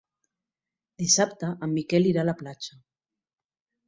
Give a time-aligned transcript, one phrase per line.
[1.01, 2.79] Dissabte en Miquel irà a la platja.